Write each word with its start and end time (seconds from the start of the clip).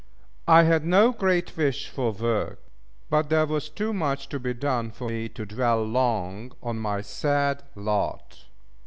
I 0.47 0.63
had 0.63 0.83
no 0.83 1.11
great 1.11 1.55
wish 1.55 1.87
for 1.87 2.11
work: 2.11 2.59
but 3.11 3.29
there 3.29 3.45
was 3.45 3.69
too 3.69 3.93
much 3.93 4.29
to 4.29 4.39
be 4.39 4.51
done 4.55 4.89
for 4.89 5.07
me 5.09 5.29
to 5.29 5.45
dwell 5.45 5.83
long 5.83 6.53
on 6.63 6.79
my 6.79 7.01
sad 7.01 7.61
lot. 7.75 8.45